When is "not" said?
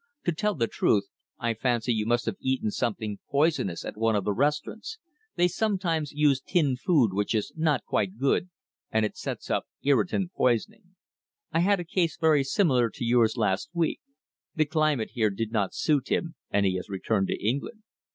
7.55-7.85, 15.51-15.75